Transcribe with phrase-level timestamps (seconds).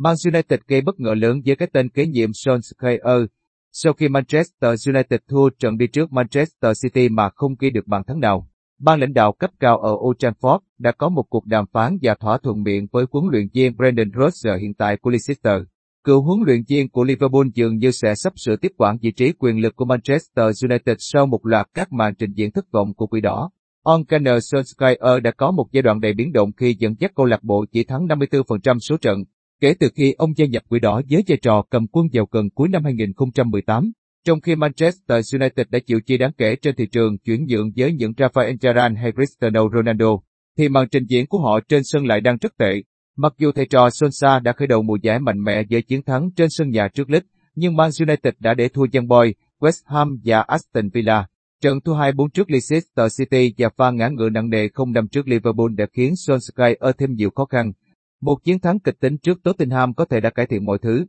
[0.00, 3.26] Man United gây bất ngờ lớn với cái tên kế nhiệm Solskjaer.
[3.72, 8.02] Sau khi Manchester United thua trận đi trước Manchester City mà không ghi được bàn
[8.06, 8.48] thắng nào,
[8.78, 12.14] ban lãnh đạo cấp cao ở Old Trafford đã có một cuộc đàm phán và
[12.14, 15.62] thỏa thuận miệng với huấn luyện viên Brendan Rodgers hiện tại của Leicester.
[16.04, 19.32] Cựu huấn luyện viên của Liverpool dường như sẽ sắp sửa tiếp quản vị trí
[19.38, 23.06] quyền lực của Manchester United sau một loạt các màn trình diễn thất vọng của
[23.06, 23.50] quỷ đỏ.
[23.82, 27.42] Onkener Solskjaer đã có một giai đoạn đầy biến động khi dẫn dắt câu lạc
[27.42, 29.24] bộ chỉ thắng 54% số trận,
[29.60, 32.50] kể từ khi ông gia nhập quỹ đỏ với vai trò cầm quân vào gần
[32.50, 33.92] cuối năm 2018.
[34.24, 37.92] Trong khi Manchester United đã chịu chi đáng kể trên thị trường chuyển nhượng với
[37.92, 40.20] những Rafael Varane hay Cristiano Ronaldo,
[40.58, 42.82] thì màn trình diễn của họ trên sân lại đang rất tệ.
[43.16, 46.30] Mặc dù thầy trò Solskjaer đã khởi đầu mùa giải mạnh mẽ với chiến thắng
[46.36, 50.18] trên sân nhà trước Leeds, nhưng Man United đã để thua Young Boy, West Ham
[50.24, 51.26] và Aston Villa.
[51.62, 55.28] Trận thua 2-4 trước Leicester City và pha ngã ngựa nặng nề không năm trước
[55.28, 57.72] Liverpool đã khiến Solskjaer thêm nhiều khó khăn.
[58.20, 61.04] Một chiến thắng kịch tính trước Tottenham có thể đã cải thiện mọi thứ.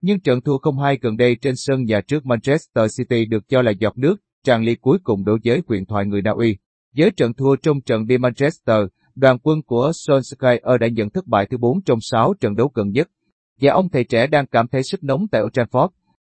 [0.00, 3.70] Nhưng trận thua 0-2 gần đây trên sân nhà trước Manchester City được cho là
[3.70, 6.56] giọt nước, tràn ly cuối cùng đối với quyền thoại người Na Uy.
[6.96, 11.46] Với trận thua trong trận đi Manchester, đoàn quân của Solskjaer đã nhận thất bại
[11.50, 13.08] thứ 4 trong 6 trận đấu gần nhất.
[13.60, 15.88] Và ông thầy trẻ đang cảm thấy sức nóng tại Old Trafford.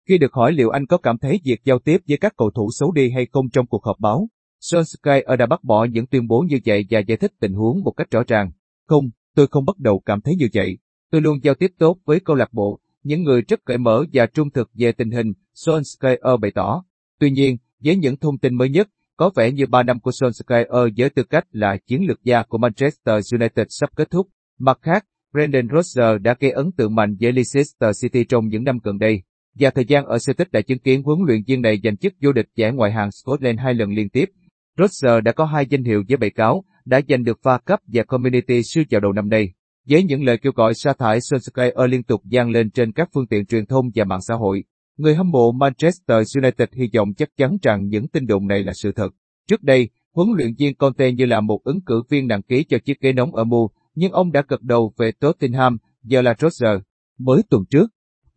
[0.07, 2.69] Khi được hỏi liệu anh có cảm thấy việc giao tiếp với các cầu thủ
[2.71, 4.27] xấu đi hay không trong cuộc họp báo,
[4.61, 7.91] Solskjaer đã bác bỏ những tuyên bố như vậy và giải thích tình huống một
[7.91, 8.51] cách rõ ràng.
[8.87, 10.77] Không, tôi không bắt đầu cảm thấy như vậy.
[11.11, 14.25] Tôi luôn giao tiếp tốt với câu lạc bộ, những người rất cởi mở và
[14.25, 16.83] trung thực về tình hình, Solskjaer bày tỏ.
[17.19, 20.89] Tuy nhiên, với những thông tin mới nhất, có vẻ như 3 năm của Solskjaer
[20.97, 24.27] với tư cách là chiến lược gia của Manchester United sắp kết thúc.
[24.59, 28.79] Mặt khác, Brendan Rodgers đã gây ấn tượng mạnh với Leicester City trong những năm
[28.83, 29.23] gần đây,
[29.59, 32.31] và thời gian ở Celtic đã chứng kiến huấn luyện viên này giành chức vô
[32.31, 34.29] địch giải ngoại hạng Scotland hai lần liên tiếp.
[34.77, 38.03] Rodgers đã có hai danh hiệu với bảy cáo, đã giành được pha cấp và
[38.03, 39.53] Community siêu vào đầu năm nay.
[39.89, 43.27] Với những lời kêu gọi sa thải Solskjaer liên tục gian lên trên các phương
[43.27, 44.63] tiện truyền thông và mạng xã hội,
[44.97, 48.73] người hâm mộ Manchester United hy vọng chắc chắn rằng những tin đồn này là
[48.75, 49.09] sự thật.
[49.47, 52.77] Trước đây, huấn luyện viên Conte như là một ứng cử viên đăng ký cho
[52.85, 56.83] chiếc ghế nóng ở Mu, nhưng ông đã gật đầu về Tottenham, giờ là Rodgers.
[57.17, 57.87] Mới tuần trước,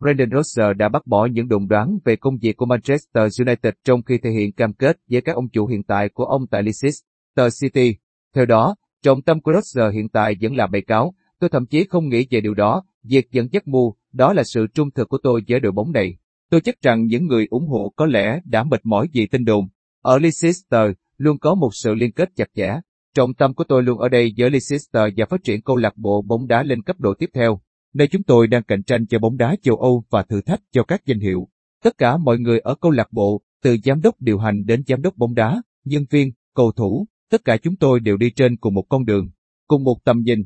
[0.00, 4.02] Brendan Rodgers đã bác bỏ những đồn đoán về công việc của Manchester United trong
[4.02, 7.60] khi thể hiện cam kết với các ông chủ hiện tại của ông tại Leicester
[7.60, 7.96] City.
[8.34, 11.84] Theo đó, trọng tâm của Roger hiện tại vẫn là bài cáo, tôi thậm chí
[11.84, 15.18] không nghĩ về điều đó, việc dẫn dắt Mu, đó là sự trung thực của
[15.22, 16.16] tôi với đội bóng này.
[16.50, 19.68] Tôi chắc rằng những người ủng hộ có lẽ đã mệt mỏi vì tin đồn.
[20.02, 22.80] Ở Leicester, luôn có một sự liên kết chặt chẽ.
[23.14, 26.22] Trọng tâm của tôi luôn ở đây với Leicester và phát triển câu lạc bộ
[26.22, 27.60] bóng đá lên cấp độ tiếp theo,
[27.94, 30.82] nơi chúng tôi đang cạnh tranh cho bóng đá châu Âu và thử thách cho
[30.82, 31.48] các danh hiệu.
[31.84, 35.02] Tất cả mọi người ở câu lạc bộ, từ giám đốc điều hành đến giám
[35.02, 38.74] đốc bóng đá, nhân viên, cầu thủ, tất cả chúng tôi đều đi trên cùng
[38.74, 39.30] một con đường,
[39.66, 40.44] cùng một tầm nhìn,